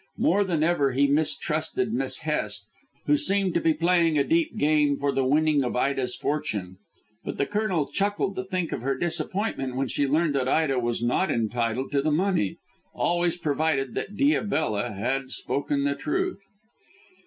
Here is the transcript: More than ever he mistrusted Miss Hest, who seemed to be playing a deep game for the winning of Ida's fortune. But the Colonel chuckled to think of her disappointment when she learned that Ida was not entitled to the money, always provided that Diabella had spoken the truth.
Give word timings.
More 0.17 0.43
than 0.43 0.63
ever 0.63 0.93
he 0.93 1.05
mistrusted 1.05 1.93
Miss 1.93 2.17
Hest, 2.25 2.65
who 3.05 3.17
seemed 3.17 3.53
to 3.53 3.61
be 3.61 3.75
playing 3.75 4.17
a 4.17 4.23
deep 4.23 4.57
game 4.57 4.97
for 4.97 5.11
the 5.11 5.23
winning 5.23 5.63
of 5.63 5.75
Ida's 5.75 6.15
fortune. 6.15 6.77
But 7.23 7.37
the 7.37 7.45
Colonel 7.45 7.85
chuckled 7.87 8.35
to 8.37 8.43
think 8.43 8.71
of 8.71 8.81
her 8.81 8.97
disappointment 8.97 9.75
when 9.75 9.87
she 9.89 10.07
learned 10.07 10.33
that 10.33 10.47
Ida 10.49 10.79
was 10.79 11.03
not 11.03 11.29
entitled 11.29 11.91
to 11.91 12.01
the 12.01 12.09
money, 12.09 12.57
always 12.95 13.37
provided 13.37 13.93
that 13.93 14.15
Diabella 14.17 14.91
had 14.95 15.29
spoken 15.29 15.83
the 15.83 15.93
truth. 15.93 16.45